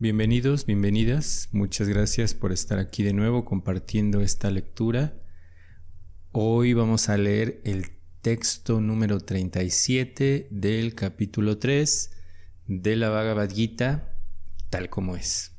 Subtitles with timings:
[0.00, 1.48] Bienvenidos, bienvenidas.
[1.50, 5.14] Muchas gracias por estar aquí de nuevo compartiendo esta lectura.
[6.30, 7.86] Hoy vamos a leer el
[8.22, 12.12] texto número 37 del capítulo 3
[12.68, 14.14] de la Bhagavad Gita,
[14.70, 15.58] tal como es.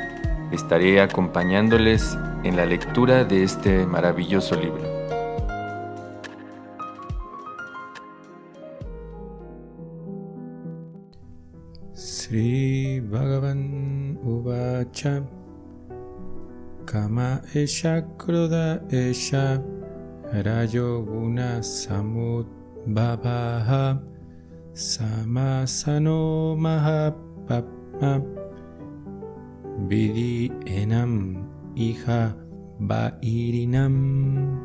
[0.51, 5.01] estaré acompañándoles en la lectura de este maravilloso libro.
[11.93, 15.23] Sri Bhagavan Uvacha
[16.85, 18.05] Kama Esha
[18.89, 19.61] Esha
[21.61, 22.45] Samud
[22.87, 24.01] Babaha
[24.73, 28.40] Samasano Mahapapa
[29.87, 32.35] Vidi enam hija
[32.79, 34.59] Bairinam.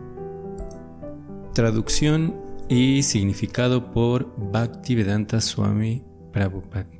[1.55, 2.35] Traducción
[2.69, 6.91] y significado por Bhaktivedanta Swami Prabhupada.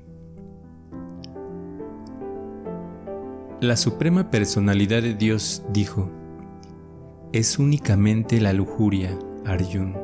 [3.61, 6.11] La Suprema Personalidad de Dios dijo,
[7.33, 9.95] es únicamente la lujuria, Arjun,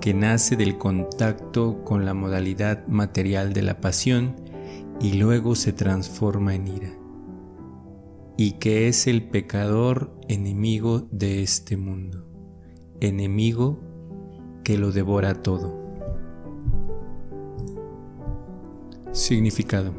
[0.00, 4.36] que nace del contacto con la modalidad material de la pasión
[5.00, 6.99] y luego se transforma en ira
[8.40, 12.26] y que es el pecador enemigo de este mundo,
[12.98, 13.78] enemigo
[14.64, 15.78] que lo devora todo.
[19.12, 19.92] Significado.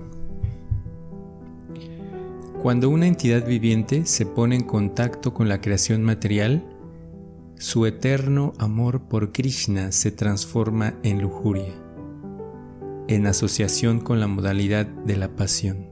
[2.63, 6.65] Cuando una entidad viviente se pone en contacto con la creación material,
[7.59, 11.75] su eterno amor por Krishna se transforma en lujuria,
[13.07, 15.91] en asociación con la modalidad de la pasión,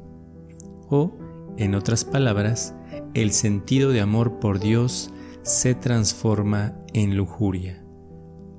[0.89, 1.18] o
[1.59, 2.73] en otras palabras,
[3.13, 5.11] el sentido de amor por Dios
[5.41, 7.83] se transforma en lujuria,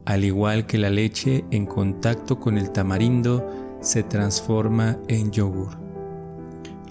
[0.04, 3.48] al igual que la leche en contacto con el tamarindo
[3.80, 5.78] se transforma en yogur.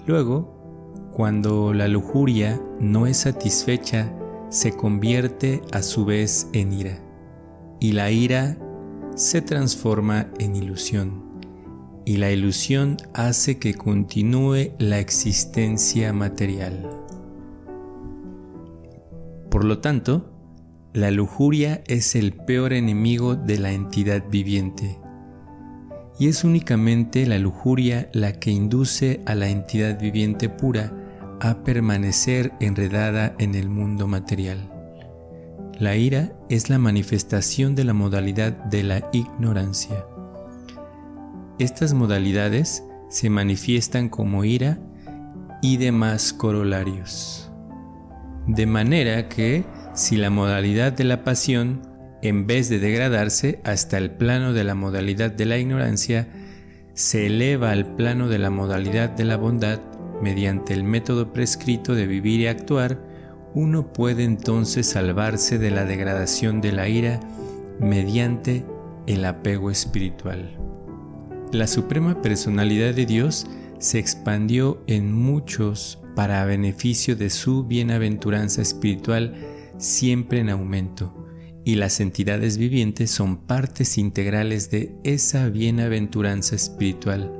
[0.06, 4.12] Luego, cuando la lujuria no es satisfecha,
[4.48, 6.98] se convierte a su vez en ira,
[7.78, 8.58] y la ira
[9.14, 11.29] se transforma en ilusión
[12.10, 16.90] y la ilusión hace que continúe la existencia material.
[19.48, 20.28] Por lo tanto,
[20.92, 24.98] la lujuria es el peor enemigo de la entidad viviente,
[26.18, 30.92] y es únicamente la lujuria la que induce a la entidad viviente pura
[31.40, 34.68] a permanecer enredada en el mundo material.
[35.78, 40.04] La ira es la manifestación de la modalidad de la ignorancia.
[41.60, 44.78] Estas modalidades se manifiestan como ira
[45.60, 47.52] y demás corolarios.
[48.46, 51.82] De manera que si la modalidad de la pasión,
[52.22, 56.28] en vez de degradarse hasta el plano de la modalidad de la ignorancia,
[56.94, 59.80] se eleva al plano de la modalidad de la bondad
[60.22, 63.04] mediante el método prescrito de vivir y actuar,
[63.52, 67.20] uno puede entonces salvarse de la degradación de la ira
[67.80, 68.64] mediante
[69.06, 70.56] el apego espiritual.
[71.52, 73.48] La Suprema Personalidad de Dios
[73.80, 79.34] se expandió en muchos para beneficio de su bienaventuranza espiritual
[79.76, 81.26] siempre en aumento,
[81.64, 87.32] y las entidades vivientes son partes integrales de esa bienaventuranza espiritual.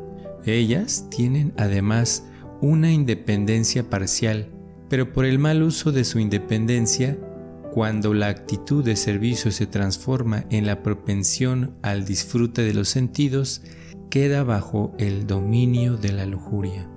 [0.44, 2.24] Ellas tienen además
[2.60, 4.50] una independencia parcial,
[4.88, 7.16] pero por el mal uso de su independencia,
[7.72, 13.62] cuando la actitud de servicio se transforma en la propensión al disfrute de los sentidos,
[14.10, 16.88] queda bajo el dominio de la lujuria.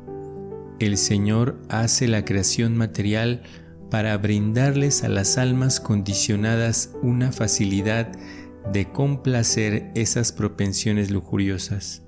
[0.80, 3.44] El Señor hace la creación material
[3.92, 8.12] para brindarles a las almas condicionadas una facilidad
[8.72, 12.02] de complacer esas propensiones lujuriosas.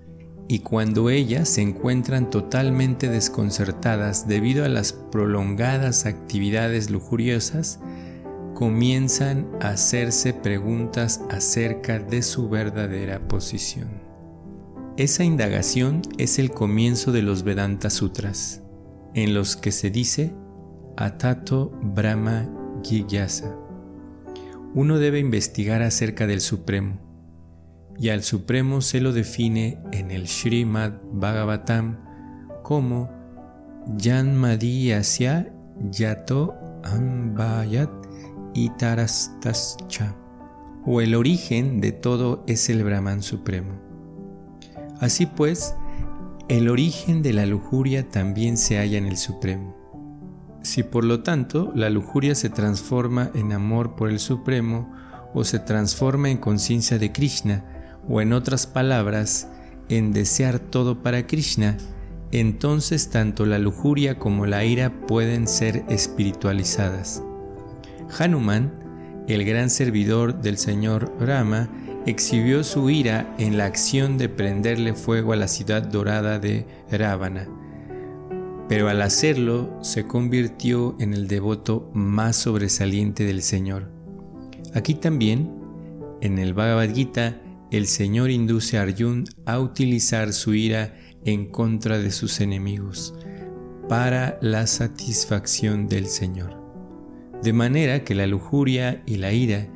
[0.47, 7.79] Y cuando ellas se encuentran totalmente desconcertadas debido a las prolongadas actividades lujuriosas,
[8.55, 14.14] comienzan a hacerse preguntas acerca de su verdadera posición.
[14.97, 18.63] Esa indagación es el comienzo de los Vedanta Sutras,
[19.13, 20.33] en los que se dice
[20.95, 22.49] Atato Brahma
[22.81, 23.57] Jigyasa.
[24.73, 26.97] Uno debe investigar acerca del Supremo,
[27.99, 31.99] y al Supremo se lo define en el Srimad Bhagavatam
[32.63, 33.09] como
[34.01, 35.53] Janmadiyasya
[35.91, 36.55] Yato
[36.85, 37.91] Ambayat
[38.53, 40.15] Itarastascha,
[40.85, 43.84] o el origen de todo es el Brahman Supremo.
[44.99, 45.75] Así pues,
[46.47, 49.75] el origen de la lujuria también se halla en el Supremo.
[50.61, 54.91] Si por lo tanto la lujuria se transforma en amor por el Supremo
[55.33, 57.65] o se transforma en conciencia de Krishna,
[58.07, 59.47] o en otras palabras,
[59.89, 61.77] en desear todo para Krishna,
[62.31, 67.23] entonces tanto la lujuria como la ira pueden ser espiritualizadas.
[68.17, 68.71] Hanuman,
[69.27, 71.69] el gran servidor del señor Rama,
[72.05, 77.47] exhibió su ira en la acción de prenderle fuego a la ciudad dorada de Ravana,
[78.69, 83.91] pero al hacerlo se convirtió en el devoto más sobresaliente del Señor.
[84.73, 85.51] Aquí también,
[86.21, 87.41] en el Bhagavad Gita,
[87.71, 93.13] el Señor induce a Arjun a utilizar su ira en contra de sus enemigos
[93.89, 96.63] para la satisfacción del Señor.
[97.41, 99.67] De manera que la lujuria y la ira,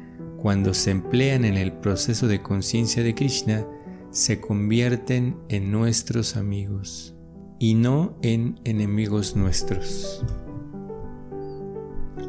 [0.41, 3.65] cuando se emplean en el proceso de conciencia de Krishna,
[4.11, 7.15] se convierten en nuestros amigos
[7.59, 10.25] y no en enemigos nuestros.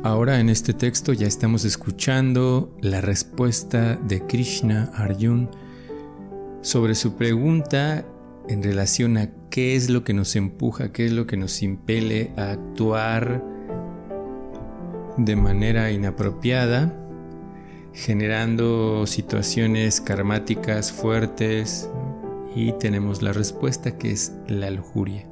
[0.03, 5.51] Ahora en este texto ya estamos escuchando la respuesta de Krishna Arjun
[6.63, 8.07] sobre su pregunta
[8.49, 12.33] en relación a qué es lo que nos empuja, qué es lo que nos impele
[12.37, 13.45] a actuar
[15.17, 17.00] de manera inapropiada,
[17.93, 21.91] generando situaciones karmáticas fuertes
[22.55, 25.27] y tenemos la respuesta que es la lujuria.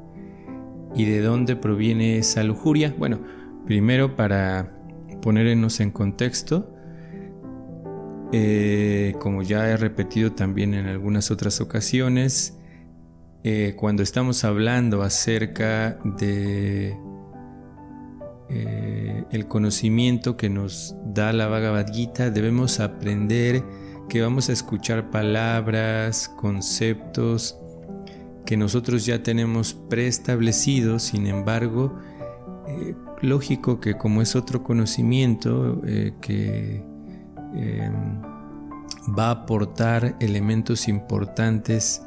[0.95, 2.95] ¿Y de dónde proviene esa lujuria?
[2.99, 3.21] Bueno,
[3.67, 4.73] primero para
[5.23, 6.75] ponernos en contexto,
[8.33, 12.59] eh, como ya he repetido también en algunas otras ocasiones,
[13.45, 16.97] eh, cuando estamos hablando acerca de
[18.51, 21.87] eh, el conocimiento que nos da la Bhagavad
[22.33, 23.63] debemos aprender
[24.09, 27.59] que vamos a escuchar palabras, conceptos
[28.47, 31.99] que nosotros ya tenemos preestablecidos, sin embargo,
[32.67, 35.83] eh, lógico que como es otro conocimiento
[36.23, 36.83] que
[37.55, 38.23] em,
[39.17, 42.03] va a aportar elementos importantes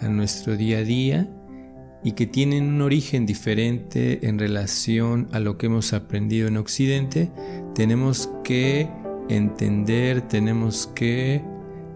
[0.00, 1.33] a nuestro día a día
[2.04, 7.32] y que tienen un origen diferente en relación a lo que hemos aprendido en Occidente,
[7.74, 8.90] tenemos que
[9.30, 11.42] entender, tenemos que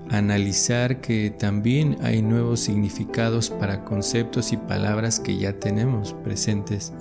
[0.08, 6.94] analizar que también hay nuevos significados para conceptos y palabras que ya tenemos presentes.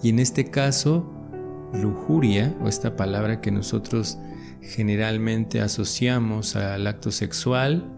[0.00, 1.12] Y en este caso,
[1.74, 4.18] lujuria, o esta palabra que nosotros
[4.62, 7.90] generalmente asociamos al acto sexual,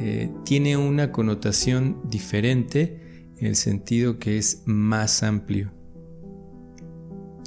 [0.00, 3.09] eh, tiene una connotación diferente
[3.40, 5.72] en el sentido que es más amplio.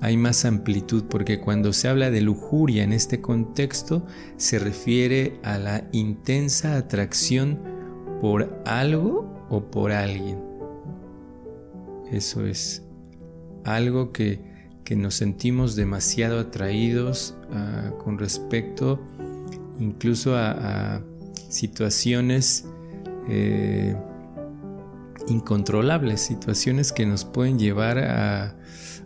[0.01, 4.05] Hay más amplitud porque cuando se habla de lujuria en este contexto
[4.35, 7.59] se refiere a la intensa atracción
[8.19, 10.39] por algo o por alguien.
[12.11, 12.83] Eso es
[13.63, 14.51] algo que,
[14.93, 18.99] nos sentimos demasiado atraídos ah, con respecto
[19.79, 21.01] incluso a
[21.49, 22.67] situaciones
[23.27, 23.95] eh,
[25.27, 28.55] incontrolables, situaciones que nos pueden llevar a,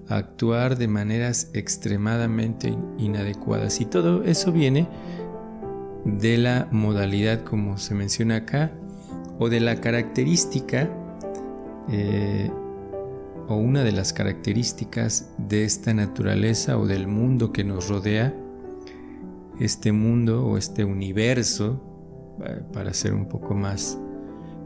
[0.10, 3.82] actuar de maneras extremadamente inadecuadas.
[3.82, 4.88] Y todo eso viene
[6.06, 8.72] de la modalidad, como se menciona acá,
[9.38, 10.90] o de la característica,
[11.90, 12.50] eh,
[13.50, 18.34] o una de las características de esta naturaleza o del mundo que nos rodea,
[19.60, 21.82] este mundo o este universo
[22.46, 24.00] eh, para ser un poco más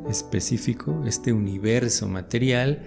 [0.10, 2.84] específico, este universo material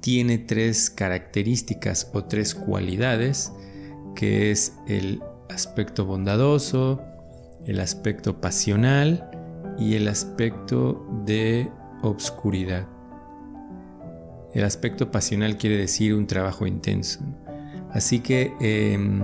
[0.00, 3.52] tiene tres características o tres cualidades,
[4.14, 7.02] que es el aspecto bondadoso,
[7.66, 9.30] el aspecto pasional
[9.78, 11.70] y el aspecto de
[12.02, 12.86] obscuridad.
[14.54, 17.20] El aspecto pasional quiere decir un trabajo intenso.
[17.90, 19.22] Así que em,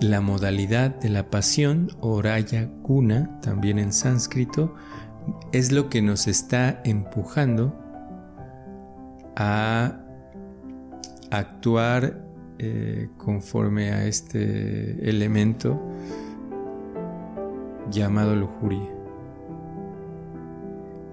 [0.00, 4.74] la modalidad de la pasión, Oraya Guna, también en sánscrito,
[5.52, 7.74] es lo que nos está empujando
[9.36, 10.00] a
[11.30, 12.24] actuar
[12.58, 15.80] eh, conforme a este elemento
[17.90, 18.98] llamado lujuria.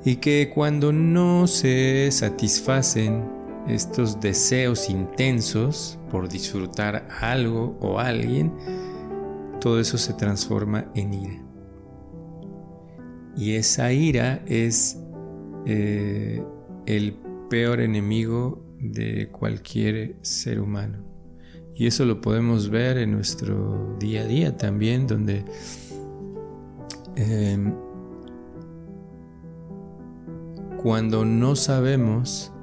[0.05, 3.23] y que cuando no se satisfacen
[3.67, 8.53] estos deseos intensos por disfrutar algo o alguien,
[9.59, 11.45] todo eso se transforma en ira.
[13.35, 14.97] Y esa ira es
[15.65, 16.43] eh,
[16.85, 17.17] el
[17.49, 21.03] peor enemigo de cualquier ser humano.
[21.73, 25.43] Y eso lo podemos ver en nuestro día a día también, donde
[27.17, 27.73] em,
[30.81, 32.53] cuando no sabemos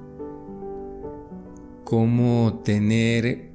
[1.93, 3.51] cómo tener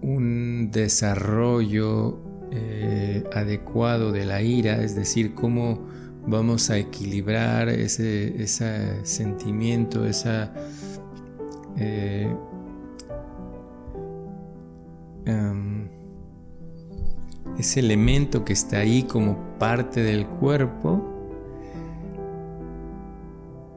[0.00, 2.18] un desarrollo
[2.50, 5.86] eh, adecuado de la ira, es decir, cómo
[6.26, 10.06] vamos a equilibrar ese, sentimiento.
[11.76, 12.34] Eh,
[17.58, 21.02] ese elemento que está ahí como parte del cuerpo,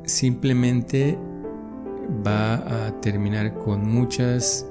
[0.05, 1.17] simplemente
[2.25, 4.67] va a terminar con muchas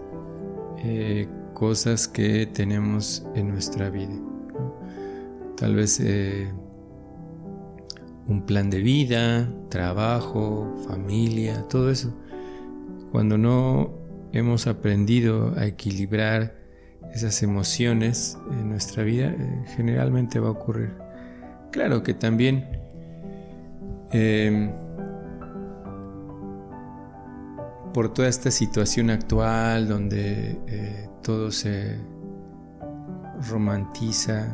[0.85, 4.15] eh, cosas que tenemos en nuestra vida.
[5.57, 6.53] Tal vez eh,
[8.27, 12.15] un plan de vida, trabajo, familia, todo eso.
[13.13, 13.93] Cuando no
[14.33, 16.55] hemos aprendido a equilibrar
[17.13, 20.93] esas emociones en nuestra vida, eh, generalmente va a ocurrir.
[21.73, 22.67] Claro que también
[27.93, 31.99] por toda esta situación actual donde eh, todo se
[33.49, 34.53] romantiza,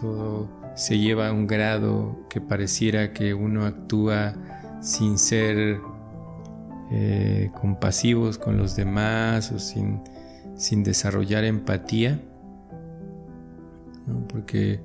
[0.00, 4.34] todo se lleva a un grado que pareciera que uno actúa
[4.80, 5.80] sin ser
[6.90, 10.02] eh, compasivos con los demás o sin,
[10.84, 12.20] desarrollar empatía,
[14.28, 14.80] porque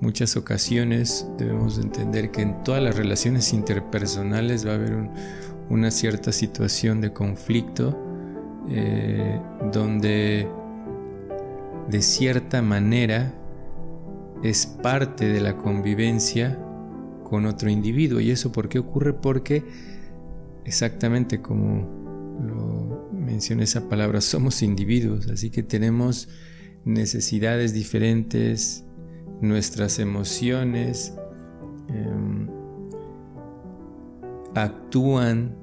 [0.00, 5.10] muchas ocasiones debemos entender que en todas las relaciones interpersonales va a haber un,
[5.70, 7.98] una cierta situación de conflicto
[8.68, 9.40] eh,
[9.72, 10.48] donde
[11.88, 13.34] de cierta manera
[14.42, 16.58] es parte de la convivencia
[17.24, 18.20] con otro individuo.
[18.20, 19.12] ¿Y eso por qué ocurre?
[19.12, 19.64] Porque
[20.64, 26.28] exactamente como lo mencioné esa palabra, somos individuos, así que tenemos
[26.84, 28.84] necesidades diferentes,
[29.40, 31.14] nuestras emociones,
[31.88, 32.43] em,
[34.54, 35.56] actúan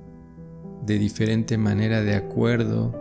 [0.85, 2.93] de diferente manera de acuerdo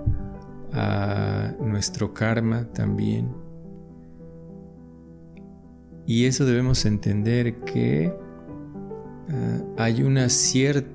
[0.72, 3.28] a nuestro karma también.
[6.06, 8.12] Y eso debemos entender que
[9.28, 10.28] ah, hay una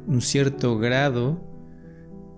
[0.07, 1.41] un cierto grado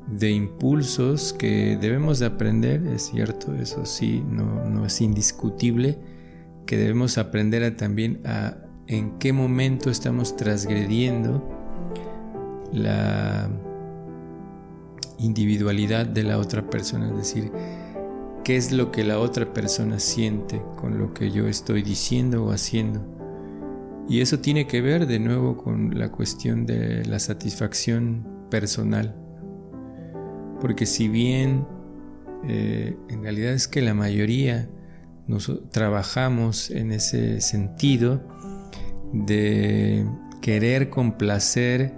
[0.07, 5.99] de impulsos que debemos de aprender, es cierto, eso sí, no, no es indiscutible,
[6.65, 11.56] que debemos aprender también a en qué momento estamos transgrediendo
[12.71, 13.49] la
[15.19, 17.51] individualidad de la otra persona, es decir,
[18.43, 22.51] qué es lo que la otra persona siente con lo que yo estoy diciendo o
[22.51, 23.01] haciendo.
[24.09, 29.15] Y eso tiene que ver de nuevo con la cuestión de la satisfacción personal.
[30.61, 31.65] Porque si bien
[32.45, 34.69] eh, en realidad es que la mayoría
[35.27, 38.21] nos trabajamos en ese sentido
[39.11, 40.07] de
[40.41, 41.93] querer complacer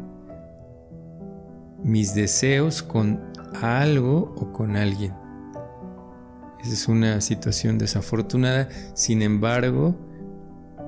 [1.83, 3.21] mis deseos con
[3.62, 5.13] algo o con alguien.
[6.62, 9.95] Esa es una situación desafortunada, sin embargo,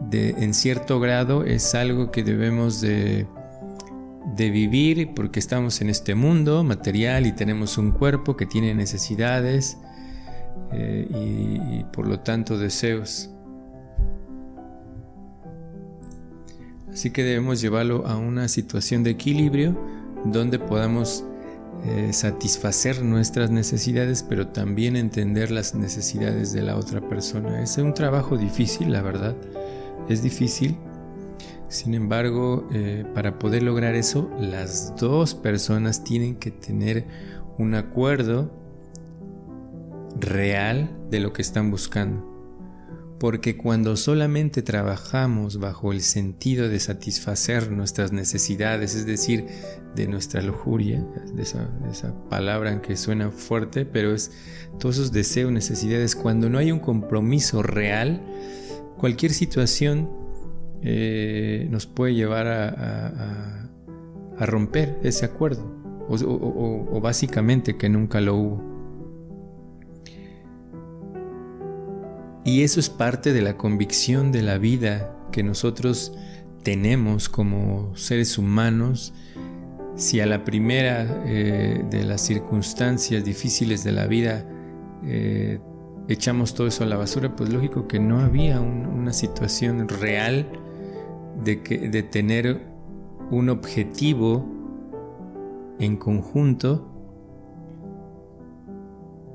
[0.10, 3.27] de, en cierto grado es algo que debemos de,
[4.38, 9.77] vivir porque estamos en este mundo material y tenemos un cuerpo que tiene necesidades
[10.71, 13.29] eh, y por lo tanto deseos.
[16.91, 19.79] Así que debemos llevarlo a una situación de equilibrio
[20.25, 21.24] donde podamos
[21.86, 27.62] eh, satisfacer nuestras necesidades, pero también entender las necesidades de la otra persona.
[27.62, 29.36] Es un trabajo difícil, la verdad,
[30.08, 30.78] es difícil.
[31.70, 37.06] Sin embargo, eh, para poder lograr eso, las dos personas tienen que tener
[37.58, 38.51] un acuerdo
[40.20, 42.30] real de lo que están buscando
[43.22, 49.46] porque cuando solamente trabajamos bajo el sentido de satisfacer nuestras necesidades, es decir,
[49.96, 51.70] de nuestra lujuria, de esa,
[52.32, 54.32] palabra que suena fuerte, pero es
[54.80, 58.24] todos esos deseos, necesidades, cuando no hay un compromiso real,
[58.98, 60.10] cualquier situación
[60.82, 63.70] eh, nos puede llevar a,
[64.40, 65.63] romper ese acuerdo,
[66.10, 68.71] o básicamente que nunca lo hubo.
[72.43, 76.13] Y eso es parte de la convicción de la vida que nosotros
[76.63, 79.13] tenemos como seres humanos,
[79.95, 84.45] si a la primera eh, de las circunstancias difíciles de la vida
[85.03, 85.60] eh,
[86.07, 90.48] echamos todo eso a la basura, pues lógico que no había una situación real
[91.43, 92.62] de, que, de tener
[93.29, 94.45] un objetivo
[95.79, 96.88] en conjunto,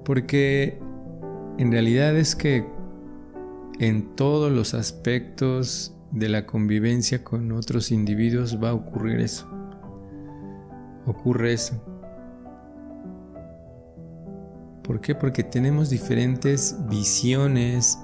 [0.04, 0.78] porque
[1.58, 2.75] en realidad es que
[3.78, 9.46] en todos los aspectos de la convivencia con otros individuos va a ocurrir eso.
[11.04, 11.82] Ocurre eso.
[14.82, 15.14] ¿Por qué?
[15.14, 17.98] Porque tenemos diferentes visiones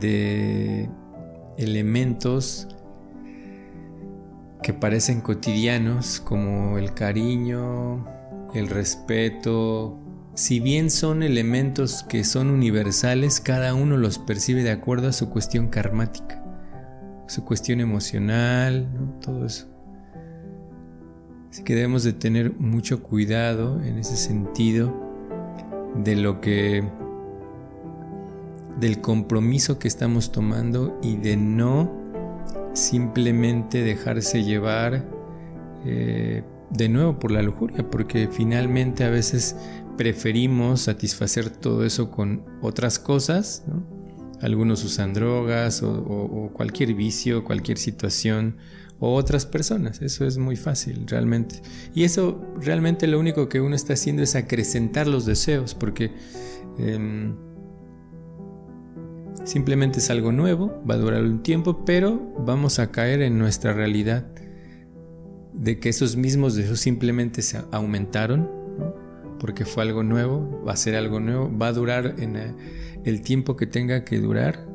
[0.00, 0.90] de
[1.56, 2.68] elementos
[4.62, 8.04] que parecen cotidianos como el cariño,
[8.54, 10.01] el respeto.
[10.42, 15.30] Si bien son elementos que son universales, cada uno los percibe de acuerdo a su
[15.30, 16.42] cuestión karmática,
[17.28, 18.88] su cuestión emocional,
[19.20, 19.68] todo eso.
[21.48, 24.92] Así que debemos de tener mucho cuidado en ese sentido
[25.94, 26.82] de lo que
[28.80, 31.88] del compromiso que estamos tomando y de no
[32.72, 35.04] simplemente dejarse llevar
[35.84, 39.56] eh, de nuevo por la lujuria, porque finalmente a veces
[39.96, 43.64] preferimos satisfacer todo eso con otras cosas,
[44.40, 48.56] algunos usan drogas o, cualquier vicio, cualquier situación
[48.98, 51.62] o otras personas, eso es muy fácil realmente.
[51.94, 56.12] Y eso realmente lo único que uno está haciendo es acrecentar los deseos, porque...
[56.78, 57.34] Em,
[59.44, 63.72] Simplemente es algo nuevo, va a durar un tiempo, pero vamos a caer en nuestra
[63.72, 64.24] realidad
[65.52, 68.48] de que esos mismos deseos simplemente se aumentaron,
[69.42, 72.54] porque fue algo nuevo, va a ser algo nuevo, va a durar en eh,
[73.02, 74.68] el tiempo que tenga que durar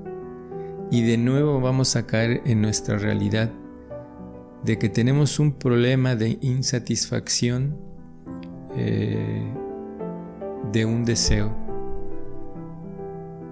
[0.92, 3.50] y de nuevo vamos a caer en nuestra realidad
[4.66, 7.78] de que tenemos un problema de insatisfacción
[8.76, 9.42] eh,
[10.74, 11.56] de un deseo.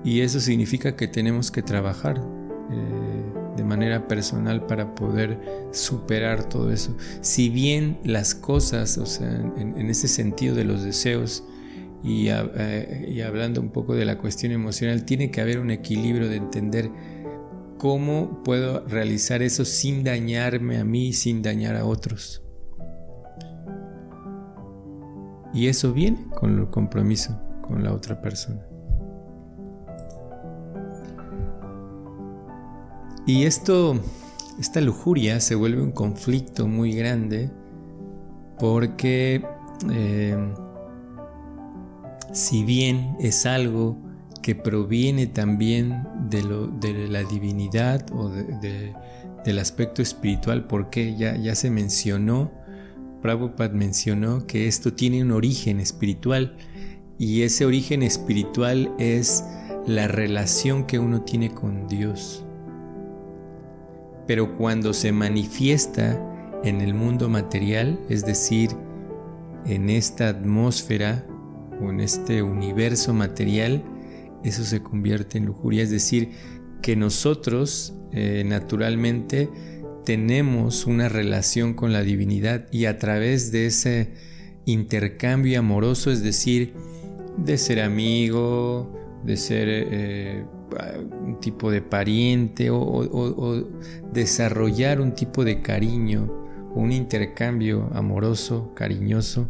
[0.04, 2.21] Y eso significa que tenemos que trabajar
[3.56, 6.96] de manera personal para poder superar todo eso.
[7.22, 11.44] Si bien las cosas, o sea, en, ese sentido de los deseos,
[12.04, 16.30] y, eh, y, hablando un poco de la cuestión emocional, tiene que haber un equilibrio
[16.30, 16.91] de entender
[17.80, 22.44] cómo puedo realizar eso sin dañarme a mí, sin dañar a otros.
[25.54, 28.74] Y eso viene con el compromiso con la otra persona.
[33.27, 33.99] Y esto,
[34.59, 37.49] esta lujuria se vuelve un conflicto muy grande
[38.59, 39.43] porque
[39.91, 40.53] eh,
[42.31, 43.97] si bien es algo
[44.43, 52.51] que proviene también de, la divinidad o del aspecto espiritual, porque ya, ya se mencionó,
[53.23, 56.57] Prabhupada mencionó que esto tiene un origen espiritual
[57.17, 59.43] y ese origen espiritual es
[59.88, 62.44] la relación que uno tiene con Dios
[64.27, 66.21] pero cuando se manifiesta
[66.63, 68.71] en el mundo material, es decir,
[69.65, 71.25] en esta atmósfera
[71.81, 73.83] o en este universo material,
[74.43, 76.31] eso se convierte en lujuria, es decir,
[76.81, 79.49] que nosotros eh, naturalmente
[80.05, 84.13] tenemos una relación con la divinidad y a través de ese
[84.65, 86.73] intercambio amoroso, es decir,
[87.38, 90.45] de ser amigo, de ser eh,
[91.25, 93.67] un tipo de pariente o,
[94.11, 99.47] desarrollar un tipo de cariño un intercambio amoroso, cariñoso.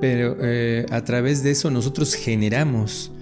[0.00, 3.12] Pero eh, a través de eso nosotros generamos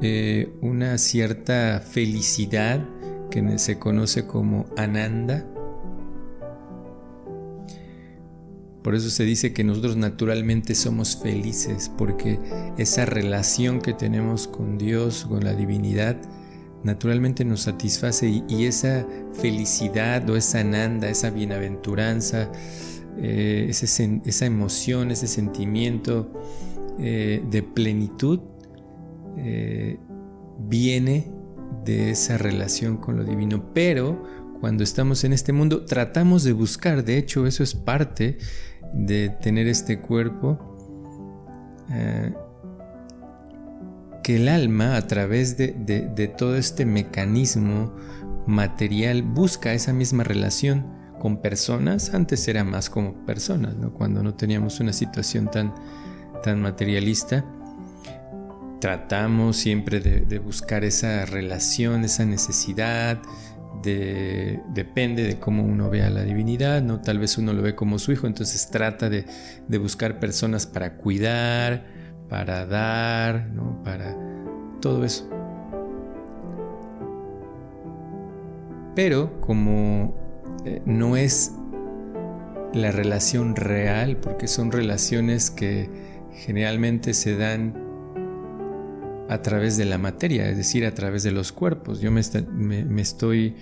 [0.00, 2.86] eh, una cierta felicidad
[3.30, 5.44] que se conoce como ananda
[8.84, 12.38] Por eso se dice que nosotros naturalmente somos felices, porque
[12.76, 16.20] esa relación que tenemos con Dios, con la divinidad,
[16.82, 19.06] naturalmente nos satisface y, esa
[19.40, 22.52] felicidad o esa nanda, esa bienaventuranza,
[23.16, 26.30] eh, esa emoción, ese sentimiento
[26.98, 28.40] eh, de plenitud,
[29.38, 29.98] eh,
[30.58, 31.32] viene
[31.86, 33.72] de esa relación con lo divino.
[33.72, 34.22] Pero
[34.60, 38.36] cuando estamos en este mundo tratamos de buscar, de hecho eso es parte
[38.94, 40.58] de tener este cuerpo,
[41.90, 42.32] eh,
[44.22, 47.92] que el alma a través de, todo este mecanismo
[48.46, 50.86] material busca esa misma relación
[51.20, 52.14] con personas.
[52.14, 55.74] Antes era más como personas, cuando no teníamos una situación tan,
[56.42, 57.44] tan materialista.
[58.80, 63.20] tratamos siempre de, buscar esa relación, esa necesidad,
[63.84, 67.00] depende de cómo uno vea la divinidad, ¿no?
[67.00, 69.26] Tal vez uno lo ve como su hijo, entonces trata de,
[69.78, 71.86] buscar personas para cuidar,
[72.28, 73.82] para dar, ¿no?
[73.82, 74.16] Para
[74.80, 75.28] todo eso.
[78.94, 80.14] Pero como
[80.64, 81.52] eh, no es
[82.72, 85.88] la relación real, porque son relaciones que
[86.32, 87.83] generalmente se dan
[89.28, 92.00] a través de la materia, es decir, a través de los cuerpos.
[92.00, 92.20] Yo me,
[93.00, 93.54] estoy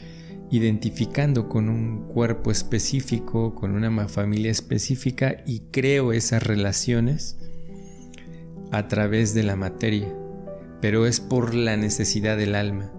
[0.50, 7.38] identificando con un cuerpo específico, con una familia específica y creo esas relaciones
[8.70, 10.12] a través de la materia,
[10.80, 12.92] pero es por la necesidad del alma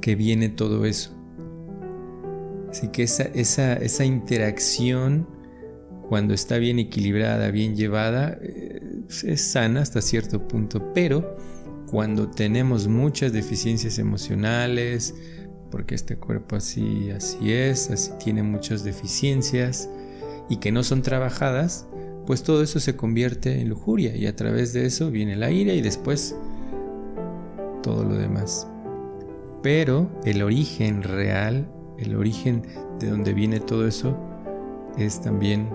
[0.00, 1.12] que viene todo eso.
[2.70, 5.26] Así que esa, esa, esa interacción,
[6.08, 8.85] cuando está bien equilibrada, bien llevada, eh,
[9.24, 11.36] es sana hasta cierto punto, pero
[11.90, 15.14] cuando tenemos muchas deficiencias emocionales,
[15.70, 19.88] porque este cuerpo así, así es, así tiene muchas deficiencias
[20.48, 21.86] y que no son trabajadas,
[22.26, 25.72] pues todo eso se convierte en lujuria y a través de eso viene la ira
[25.72, 26.34] y después
[27.82, 28.66] todo lo demás.
[29.62, 32.62] Pero el origen real el origen
[33.00, 34.16] de donde viene todo eso
[34.98, 35.70] es también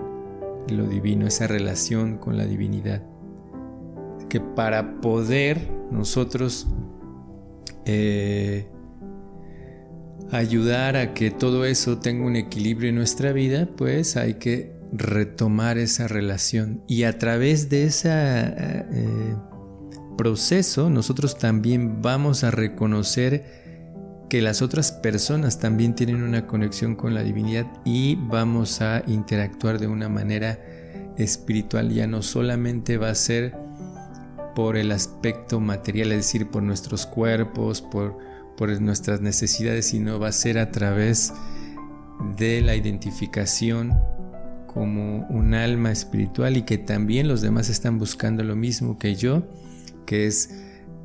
[0.68, 3.02] lo divino, esa relación con la divinidad.
[4.32, 6.66] Que para poder nosotros
[7.84, 8.66] eh,
[10.30, 15.76] ayudar a que todo eso tenga un equilibrio en nuestra vida, pues hay que retomar
[15.76, 16.82] esa relación.
[16.88, 19.36] Y a través de ese eh,
[20.16, 23.44] proceso nosotros también vamos a reconocer
[24.30, 29.78] que las otras personas también tienen una conexión con la divinidad y vamos a interactuar
[29.78, 30.58] de una manera
[31.18, 31.90] espiritual.
[31.90, 33.61] Ya no solamente va a ser
[34.54, 38.18] por el aspecto material, es decir, por nuestros cuerpos, por,
[38.56, 41.32] por nuestras necesidades, sino va a ser a través
[42.36, 43.98] de la identificación
[44.66, 49.42] como un alma espiritual y que también los demás están buscando lo mismo que yo,
[50.06, 50.62] que es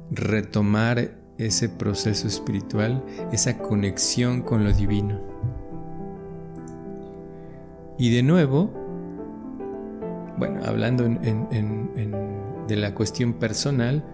[0.09, 5.21] retomar ese proceso espiritual, esa conexión con lo divino.
[7.99, 8.71] Y de nuevo,
[10.37, 11.03] bueno, hablando
[12.67, 14.05] de la cuestión personal,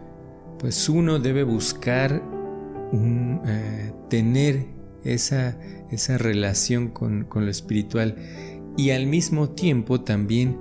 [0.60, 2.24] pues uno debe buscar
[2.94, 4.68] eh, tener
[5.04, 8.16] esa, esa relación con, con lo espiritual
[8.78, 10.60] y al mismo tiempo también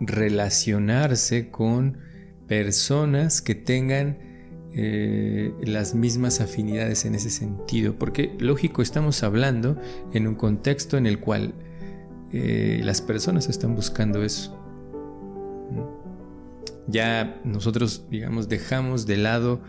[0.00, 1.98] relacionarse con
[2.46, 4.18] personas que tengan
[4.74, 9.80] eh, las mismas afinidades en ese sentido, porque lógico estamos hablando
[10.12, 11.54] en un contexto en el cual
[12.32, 14.57] eh, las personas están buscando eso.
[16.88, 19.60] Ya nosotros, digamos, dejamos de lado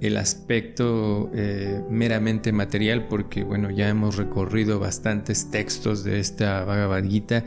[0.00, 7.04] el aspecto eh, meramente material, porque bueno, ya hemos recorrido bastantes textos de esta Bhagavad
[7.04, 7.44] Gita,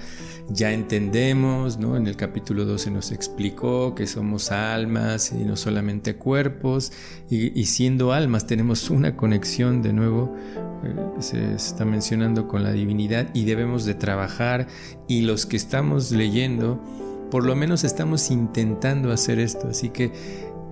[0.49, 1.97] ya entendemos, ¿no?
[1.97, 6.93] En el capítulo 12 nos explicó que somos almas y no solamente cuerpos,
[7.29, 10.33] y, siendo almas tenemos una conexión de nuevo,
[10.85, 14.67] eh, se, está mencionando con la divinidad y debemos de trabajar,
[15.07, 16.81] y los que estamos leyendo,
[17.29, 20.11] por lo menos estamos intentando hacer esto, así que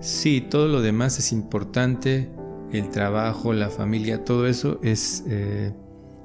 [0.05, 2.29] Sí, todo lo demás es importante,
[2.71, 5.73] el trabajo, la familia, todo eso es eh,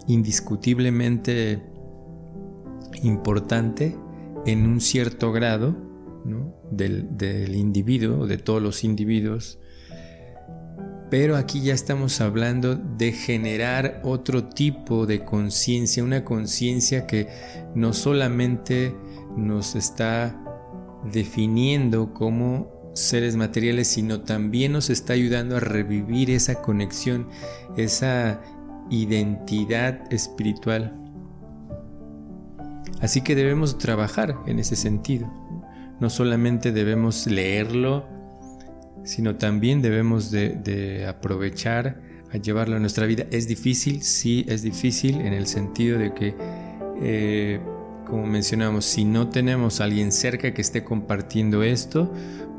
[0.06, 1.62] indiscutiblemente
[3.02, 3.96] importante
[4.44, 5.76] en un cierto grado
[6.70, 9.58] del, del individuo, de todos los individuos.
[11.10, 17.28] Pero aquí ya estamos hablando de generar otro tipo de conciencia, una conciencia que
[17.74, 18.94] no solamente
[19.36, 20.36] nos está
[21.12, 27.28] definiendo como seres materiales, sino también nos está ayudando a revivir esa conexión,
[27.76, 28.40] esa
[28.90, 30.96] identidad espiritual.
[33.00, 35.32] Así que debemos trabajar en ese sentido.
[36.00, 38.06] No solamente debemos leerlo,
[39.04, 42.00] sino también debemos de, aprovechar
[42.32, 43.26] a llevarlo a nuestra vida.
[43.30, 44.02] ¿Es difícil?
[44.02, 46.34] Sí, es difícil en el sentido de que
[47.02, 47.60] eh,
[48.10, 52.12] como mencionamos, si no tenemos a alguien cerca que esté compartiendo esto,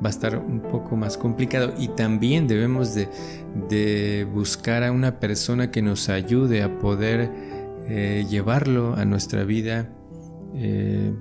[0.04, 5.70] va a estar un poco más complicado y también debemos de, buscar a una persona
[5.70, 7.30] que nos ayude a poder
[7.88, 9.94] eh, llevarlo a nuestra vida
[10.56, 11.14] eh,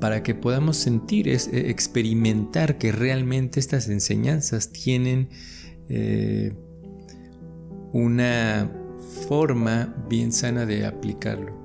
[0.00, 5.28] para que podamos sentir, eh, experimentar que realmente estas enseñanzas tienen
[7.92, 8.70] una
[9.28, 11.59] forma bien sana de aplicarlo.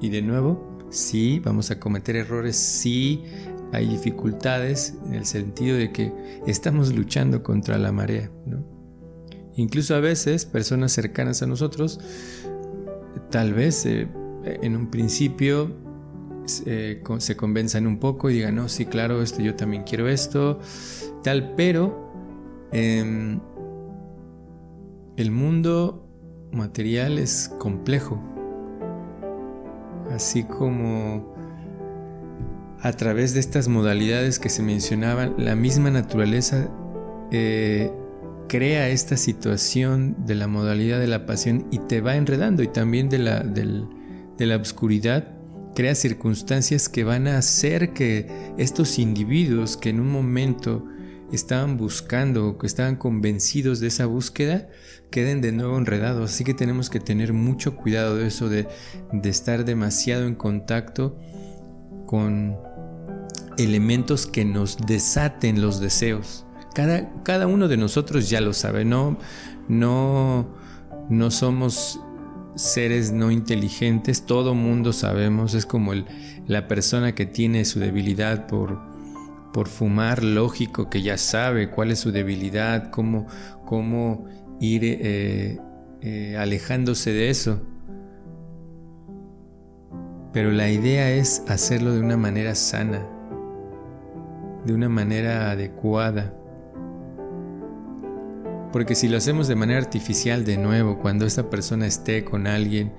[0.00, 3.24] Y de nuevo, sí, vamos a cometer errores, sí,
[3.72, 6.12] hay dificultades en el sentido de que
[6.46, 8.30] estamos luchando contra la marea.
[9.56, 12.00] Incluso a veces personas cercanas a nosotros,
[13.30, 14.08] tal vez eh,
[14.44, 15.70] en un principio
[16.66, 20.60] eh, se convenzan un poco y digan, no, sí, claro, esto yo también quiero esto,
[21.22, 22.12] tal, pero
[22.70, 23.40] em,
[25.16, 26.08] el mundo
[26.52, 28.22] material es complejo,
[30.12, 31.34] así como
[32.80, 36.68] a través de estas modalidades que se mencionaban, la misma naturaleza
[37.30, 37.90] eh,
[38.48, 43.08] crea esta situación de la modalidad de la pasión y te va enredando y también
[43.08, 45.28] de la, de la oscuridad
[45.74, 50.86] crea circunstancias que van a hacer que estos individuos que en un momento
[51.32, 54.68] estaban buscando o que estaban convencidos de esa búsqueda
[55.14, 56.32] queden de nuevo enredados.
[56.32, 58.66] Así que tenemos que tener mucho cuidado de eso, de,
[59.12, 61.16] de estar demasiado en contacto
[62.06, 62.56] con
[63.56, 66.44] elementos que nos desaten los deseos.
[66.74, 69.16] Cada, cada uno de nosotros ya lo sabe, no,
[69.68, 70.48] no,
[71.08, 72.00] no somos
[72.56, 76.06] seres no inteligentes, todo mundo sabemos, es como el,
[76.48, 78.80] la persona que tiene su debilidad por,
[79.54, 83.28] por fumar, lógico que ya sabe cuál es su debilidad, cómo,
[83.64, 84.24] cómo
[84.58, 85.60] ir eh,
[86.02, 87.62] eh, alejándose de eso.
[90.32, 93.06] Pero la idea es hacerlo de una manera sana,
[94.66, 96.34] de una manera adecuada.
[98.72, 102.92] Porque si lo hacemos de manera artificial de nuevo, cuando esta persona esté con alguien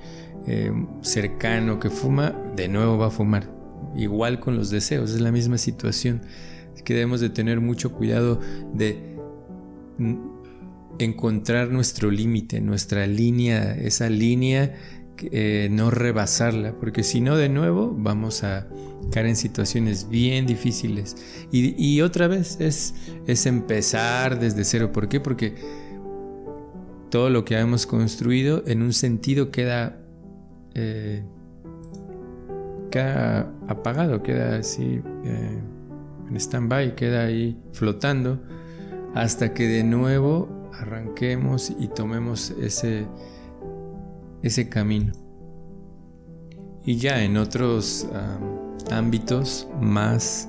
[0.48, 3.65] eh, cercano que fuma, de nuevo va a fumar.
[3.96, 6.22] Igual con los deseos, es la misma situación.
[6.84, 8.40] que debemos de tener mucho cuidado
[8.74, 9.16] de
[11.00, 14.76] encontrar nuestro límite, nuestra línea, esa línea
[15.32, 18.68] eh, no rebasarla, porque si no, de nuevo vamos a
[19.12, 21.16] caer en situaciones bien difíciles.
[21.52, 22.96] Y, otra vez es,
[23.28, 24.92] es empezar desde cero.
[24.92, 25.20] ¿Por qué?
[25.20, 25.56] Porque
[27.10, 30.02] todo lo que hemos construido en un sentido queda,
[30.74, 31.24] eh,
[32.96, 35.60] queda apagado, queda así eh,
[36.30, 38.42] en stand-by, queda ahí flotando,
[39.14, 43.06] hasta que de nuevo arranquemos y tomemos ese
[44.44, 45.12] ese camino.
[46.86, 48.08] Y ya en otros
[48.92, 50.48] ámbitos más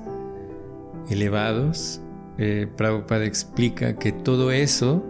[1.09, 1.99] elevados,
[2.37, 5.03] eh, Prabhupada explica que todo eso,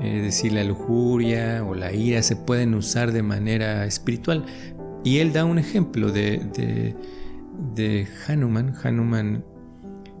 [0.00, 4.46] es decir, la lujuria o la ira, se pueden usar de manera espiritual.
[5.04, 6.94] Y él da un ejemplo de,
[7.74, 8.74] de, Hanuman.
[8.82, 9.44] Hanuman,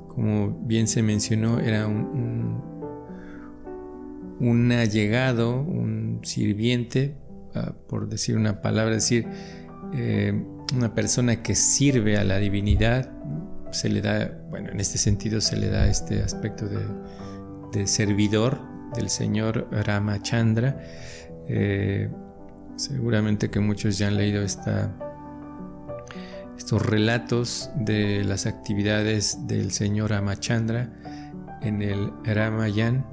[0.08, 2.60] como bien se mencionó, era un,
[4.38, 7.16] un, allegado, un sirviente
[7.88, 9.26] por decir una palabra, decir,
[9.92, 10.32] eh,
[10.74, 13.10] una persona que sirve a la divinidad,
[13.70, 18.60] se le da, bueno, en este sentido se le da este aspecto de, servidor
[18.94, 20.80] del señor Ramachandra.
[21.48, 22.08] Eh,
[22.76, 24.86] seguramente que muchos ya han leído estos
[26.84, 30.90] relatos de las actividades del señor Ramachandra
[31.62, 33.06] en el Ramayan.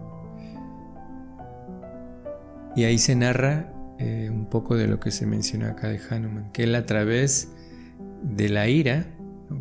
[2.76, 6.52] Y ahí se narra eh, un poco de lo que se menciona acá de Hanuman,
[6.52, 7.52] que él a través
[8.24, 9.06] de la ira,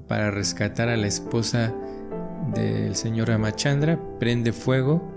[0.07, 1.75] para rescatar a la esposa
[2.55, 5.11] del señor Ramachandra, prende fuego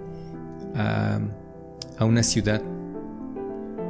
[0.75, 1.19] a,
[2.01, 2.61] una ciudad.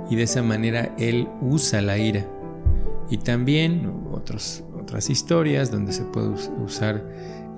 [0.10, 2.28] Y de esa manera él usa la ira.
[3.10, 4.64] Y también otras
[5.10, 6.30] historias donde se puede
[6.64, 7.04] usar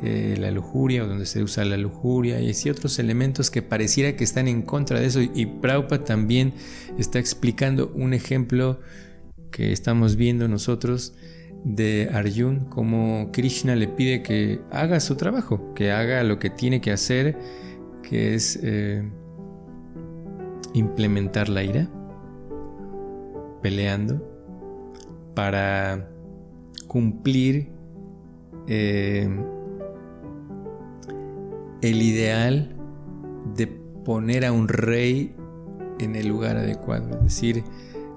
[0.04, 4.18] eh, la lujuria o donde se usa la lujuria y así otros elementos que pareciera
[4.18, 5.22] que están en contra de eso.
[5.22, 6.54] Y Prabhupada también
[6.98, 8.80] está explicando un ejemplo
[9.52, 11.14] que estamos viendo nosotros
[11.64, 16.82] de Arjun, como Krishna le pide que haga su trabajo, que haga lo que tiene
[16.82, 17.38] que hacer,
[18.04, 19.10] que es eh,
[20.74, 21.90] implementar la ira,
[23.66, 24.22] peleando,
[25.34, 26.08] para
[26.86, 27.68] cumplir
[28.68, 29.28] eh,
[31.82, 32.76] el ideal
[33.56, 35.36] de poner a un rey
[36.00, 37.64] en el lugar adecuado, es decir,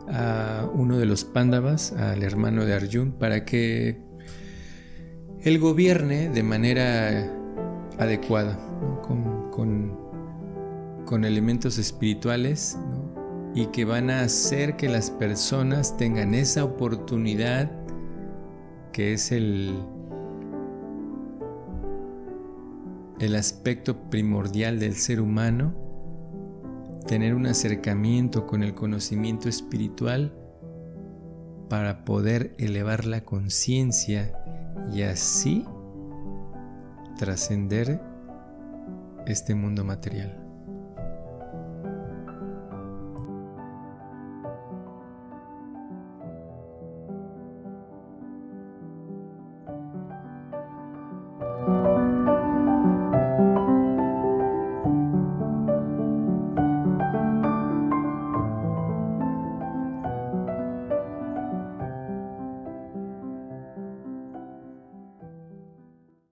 [0.07, 4.03] a uno de los pándavas, al hermano de Arjun, para que
[5.41, 7.33] él gobierne de manera
[7.99, 8.59] adecuada,
[9.01, 9.97] con,
[11.07, 12.77] con, elementos espirituales
[13.55, 17.71] y que van a hacer que las personas tengan esa oportunidad
[18.93, 19.79] que es el,
[23.21, 25.75] el aspecto primordial del ser humano,
[27.07, 30.35] tener un acercamiento con el conocimiento espiritual
[31.69, 34.33] para poder elevar la conciencia
[34.93, 35.65] y así
[37.19, 38.01] trascender
[39.27, 40.48] este mundo material.